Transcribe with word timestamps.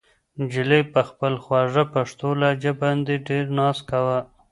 نجلۍ 0.39 0.81
په 0.93 1.01
خپله 1.09 1.37
خوږه 1.43 1.83
پښتو 1.93 2.29
لهجه 2.41 2.71
باندې 2.81 3.23
ډېر 3.27 3.45
ناز 3.57 3.77
کاوه. 3.89 4.19